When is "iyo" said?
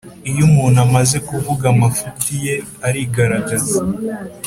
0.29-0.41